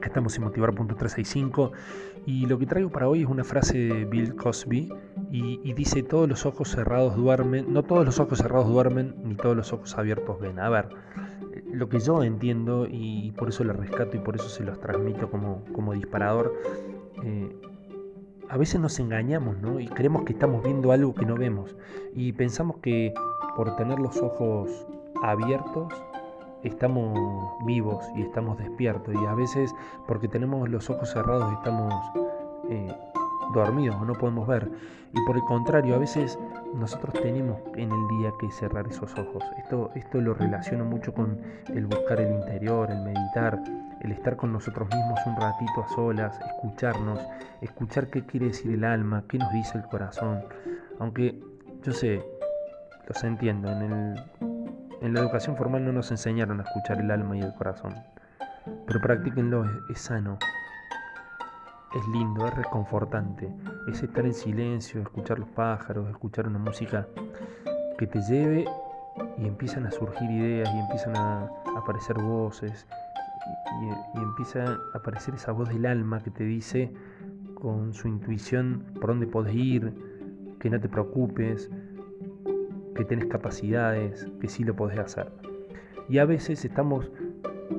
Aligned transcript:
Acá 0.00 0.08
estamos 0.08 0.34
en 0.38 0.44
Motivar.365 0.44 1.72
y 2.24 2.46
lo 2.46 2.58
que 2.58 2.64
traigo 2.64 2.88
para 2.88 3.06
hoy 3.06 3.20
es 3.20 3.28
una 3.28 3.44
frase 3.44 3.76
de 3.76 4.06
Bill 4.06 4.34
Cosby 4.34 4.90
y, 5.30 5.74
dice 5.74 6.02
todos 6.02 6.26
los 6.26 6.46
ojos 6.46 6.70
cerrados 6.70 7.16
duermen, 7.16 7.70
no 7.70 7.82
todos 7.82 8.06
los 8.06 8.18
ojos 8.18 8.38
cerrados 8.38 8.66
duermen 8.66 9.14
ni 9.22 9.34
todos 9.34 9.54
los 9.54 9.74
ojos 9.74 9.98
abiertos 9.98 10.40
ven. 10.40 10.58
A 10.58 10.70
ver, 10.70 10.88
lo 11.70 11.90
que 11.90 12.00
yo 12.00 12.22
entiendo 12.22 12.86
y 12.90 13.32
por 13.32 13.50
eso 13.50 13.62
lo 13.62 13.74
rescato 13.74 14.16
y 14.16 14.20
por 14.20 14.36
eso 14.36 14.48
se 14.48 14.64
los 14.64 14.80
transmito 14.80 15.30
como, 15.30 15.66
como 15.74 15.92
disparador, 15.92 16.54
eh, 17.22 17.54
a 18.48 18.56
veces 18.56 18.80
nos 18.80 18.98
engañamos 19.00 19.58
¿no? 19.58 19.80
y 19.80 19.86
creemos 19.86 20.22
que 20.22 20.32
estamos 20.32 20.64
viendo 20.64 20.92
algo 20.92 21.14
que 21.14 21.26
no 21.26 21.34
vemos 21.34 21.76
y 22.14 22.32
pensamos 22.32 22.78
que 22.78 23.12
por 23.54 23.76
tener 23.76 23.98
los 23.98 24.16
ojos 24.22 24.86
abiertos 25.22 25.92
estamos 26.62 27.18
vivos 27.64 28.04
y 28.16 28.22
estamos 28.22 28.58
despiertos 28.58 29.14
y 29.14 29.26
a 29.26 29.34
veces 29.34 29.74
porque 30.06 30.28
tenemos 30.28 30.68
los 30.68 30.88
ojos 30.90 31.10
cerrados 31.10 31.52
estamos 31.52 31.92
eh, 32.68 32.94
dormidos 33.52 33.96
o 34.00 34.04
no 34.04 34.12
podemos 34.14 34.46
ver. 34.46 34.70
Y 35.12 35.26
por 35.26 35.36
el 35.36 35.42
contrario 35.42 35.96
a 35.96 35.98
veces 35.98 36.38
nosotros 36.74 37.14
tenemos 37.22 37.58
en 37.74 37.90
el 37.90 38.08
día 38.08 38.32
que 38.38 38.50
cerrar 38.50 38.86
esos 38.86 39.12
ojos. 39.18 39.42
Esto, 39.58 39.90
esto 39.94 40.20
lo 40.20 40.34
relaciono 40.34 40.84
mucho 40.84 41.12
con 41.12 41.40
el 41.74 41.86
buscar 41.86 42.20
el 42.20 42.32
interior 42.32 42.90
el 42.90 43.02
meditar 43.02 43.60
el 44.00 44.12
estar 44.12 44.36
con 44.36 44.52
nosotros 44.52 44.88
mismos 44.94 45.18
un 45.26 45.36
ratito 45.36 45.82
a 45.84 45.88
solas 45.88 46.38
escucharnos 46.40 47.18
escuchar 47.60 48.06
qué 48.06 48.24
quiere 48.24 48.46
decir 48.46 48.72
el 48.72 48.84
alma 48.84 49.24
qué 49.28 49.38
nos 49.38 49.52
dice 49.52 49.78
el 49.78 49.84
corazón. 49.84 50.44
Aunque 50.98 51.40
yo 51.82 51.92
sé 51.92 52.24
los 53.08 53.24
entiendo 53.24 53.70
en 53.72 53.92
el 53.92 54.49
en 55.00 55.14
la 55.14 55.20
educación 55.20 55.56
formal 55.56 55.84
no 55.84 55.92
nos 55.92 56.10
enseñaron 56.10 56.60
a 56.60 56.64
escuchar 56.64 57.00
el 57.00 57.10
alma 57.10 57.36
y 57.36 57.40
el 57.40 57.54
corazón, 57.54 57.94
pero 58.86 59.00
practíquenlo, 59.00 59.64
es, 59.88 60.00
sano, 60.00 60.38
es 61.94 62.06
lindo, 62.08 62.46
es 62.46 62.54
reconfortante, 62.54 63.50
es 63.88 64.02
estar 64.02 64.24
en 64.26 64.34
silencio, 64.34 65.00
escuchar 65.00 65.38
los 65.38 65.48
pájaros, 65.48 66.08
escuchar 66.10 66.46
una 66.46 66.58
música 66.58 67.06
que 67.98 68.06
te 68.06 68.20
lleve 68.22 68.66
y 69.38 69.46
empiezan 69.46 69.86
a 69.86 69.90
surgir 69.90 70.30
ideas 70.30 70.68
y 70.74 70.78
empiezan 70.78 71.16
a 71.16 71.50
aparecer 71.76 72.18
voces 72.18 72.86
y, 73.82 74.18
y, 74.18 74.22
empieza 74.22 74.64
a 74.64 74.78
aparecer 74.98 75.34
esa 75.34 75.52
voz 75.52 75.68
del 75.70 75.86
alma 75.86 76.20
que 76.20 76.30
te 76.30 76.44
dice 76.44 76.92
con 77.54 77.94
su 77.94 78.08
intuición 78.08 78.84
por 79.00 79.08
dónde 79.08 79.26
podés 79.26 79.54
ir, 79.54 79.94
que 80.58 80.68
no 80.70 80.78
te 80.78 80.88
preocupes, 80.88 81.70
que 83.00 83.06
tenés 83.06 83.28
capacidades, 83.28 84.28
que 84.42 84.48
sí 84.50 84.62
lo 84.62 84.76
podés 84.76 84.98
hacer. 84.98 85.32
Y 86.10 86.18
a 86.18 86.26
veces 86.26 86.66
estamos 86.66 87.10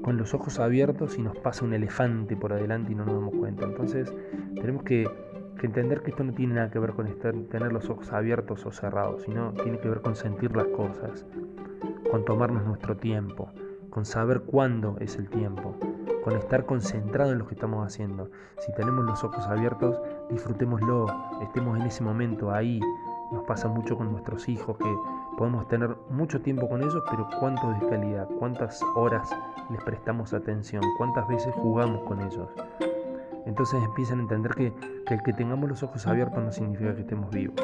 con 0.00 0.16
los 0.16 0.32
ojos 0.32 0.58
abiertos 0.58 1.18
y 1.18 1.22
nos 1.22 1.36
pasa 1.36 1.66
un 1.66 1.74
elefante 1.74 2.34
por 2.34 2.54
adelante 2.54 2.92
y 2.92 2.94
no 2.94 3.04
nos 3.04 3.16
damos 3.16 3.34
cuenta. 3.34 3.66
Entonces 3.66 4.10
tenemos 4.54 4.84
que, 4.84 5.06
entender 5.62 6.00
que 6.00 6.12
esto 6.12 6.24
no 6.24 6.32
tiene 6.32 6.54
nada 6.54 6.70
que 6.70 6.78
ver 6.78 6.92
con 6.94 7.06
estar, 7.08 7.34
tener 7.50 7.72
los 7.72 7.90
ojos 7.90 8.10
abiertos 8.10 8.64
o 8.64 8.72
cerrados, 8.72 9.22
sino 9.24 9.52
tiene 9.52 9.78
que 9.78 9.88
ver 9.90 10.00
con 10.00 10.16
sentir 10.16 10.56
las 10.56 10.66
cosas, 10.68 11.26
con 12.10 12.24
tomarnos 12.24 12.64
nuestro 12.64 12.96
tiempo, 12.96 13.50
con 13.90 14.06
saber 14.06 14.40
cuándo 14.40 14.96
es 14.98 15.16
el 15.16 15.28
tiempo, 15.28 15.76
con 16.24 16.36
estar 16.36 16.64
concentrado 16.64 17.32
en 17.32 17.38
lo 17.38 17.46
que 17.46 17.54
estamos 17.54 17.86
haciendo. 17.86 18.30
Si 18.58 18.72
tenemos 18.72 19.04
los 19.04 19.22
ojos 19.22 19.46
abiertos, 19.46 20.00
disfrutémoslo, 20.30 21.06
estemos 21.42 21.78
en 21.78 21.86
ese 21.86 22.02
momento 22.02 22.50
ahí, 22.50 22.80
nos 23.32 23.44
pasa 23.44 23.66
mucho 23.66 23.96
con 23.96 24.12
nuestros 24.12 24.48
hijos 24.48 24.76
que 24.76 24.96
podemos 25.36 25.66
tener 25.68 25.96
mucho 26.10 26.40
tiempo 26.42 26.68
con 26.68 26.82
ellos, 26.82 27.02
pero 27.10 27.26
cuánto 27.40 27.70
de 27.70 27.88
calidad, 27.88 28.28
cuántas 28.38 28.80
horas 28.94 29.34
les 29.70 29.82
prestamos 29.82 30.34
atención, 30.34 30.82
cuántas 30.98 31.26
veces 31.26 31.52
jugamos 31.54 32.02
con 32.02 32.20
ellos. 32.20 32.48
Entonces 33.46 33.82
empiezan 33.82 34.20
a 34.20 34.22
entender 34.22 34.54
que, 34.54 34.72
que 35.06 35.14
el 35.14 35.22
que 35.22 35.32
tengamos 35.32 35.68
los 35.68 35.82
ojos 35.82 36.06
abiertos 36.06 36.42
no 36.42 36.52
significa 36.52 36.94
que 36.94 37.00
estemos 37.00 37.30
vivos. 37.30 37.56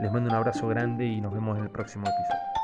Les 0.00 0.10
mando 0.10 0.30
un 0.30 0.36
abrazo 0.36 0.66
grande 0.68 1.04
y 1.06 1.20
nos 1.20 1.32
vemos 1.32 1.58
en 1.58 1.64
el 1.64 1.70
próximo 1.70 2.06
episodio. 2.06 2.59